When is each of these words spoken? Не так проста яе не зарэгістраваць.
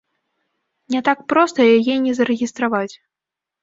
Не 0.95 1.03
так 1.11 1.23
проста 1.35 1.69
яе 1.77 1.95
не 2.09 2.17
зарэгістраваць. 2.23 2.93